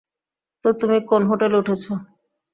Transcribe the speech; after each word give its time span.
তো 0.65 0.69
তুমি 0.79 0.97
কোন 1.09 1.21
হোটেলে 1.29 1.55
উঠেছ? 1.61 1.83